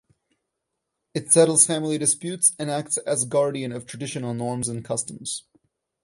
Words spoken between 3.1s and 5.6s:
guardian of traditional norms and customs.